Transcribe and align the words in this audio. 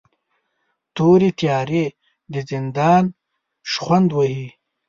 تورې 0.95 1.29
تیارې 1.39 1.85
د 2.33 2.35
زندان 2.51 3.03
شخوند 3.71 4.09
وهي 4.13 4.47